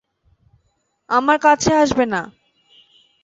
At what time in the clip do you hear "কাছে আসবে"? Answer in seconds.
1.45-2.05